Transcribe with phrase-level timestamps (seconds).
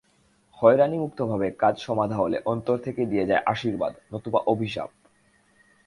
[0.59, 4.89] হয়রানিমুক্তভাবে কাজ সমাধা হলে অন্তর থেকে দিয়ে যায় আশীর্বাদ, নতুবা অভিশাপ।